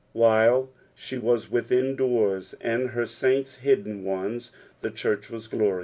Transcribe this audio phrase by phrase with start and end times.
[0.13, 5.79] While she was within doors, and licr saints hidden ones, the church was eloriou?